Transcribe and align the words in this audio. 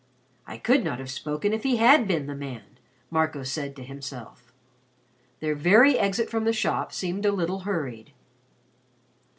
"I 0.47 0.57
could 0.57 0.83
not 0.83 0.97
have 0.97 1.11
spoken 1.11 1.53
if 1.53 1.61
he 1.61 1.75
had 1.77 2.07
been 2.07 2.25
the 2.25 2.33
man," 2.33 2.63
Marco 3.11 3.43
said 3.43 3.75
to 3.75 3.83
himself. 3.83 4.51
Their 5.41 5.53
very 5.53 5.99
exit 5.99 6.27
from 6.27 6.43
the 6.43 6.53
shop 6.53 6.91
seemed 6.91 7.23
a 7.23 7.31
little 7.31 7.59
hurried. 7.69 8.11